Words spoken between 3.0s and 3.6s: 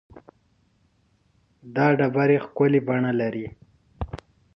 لري.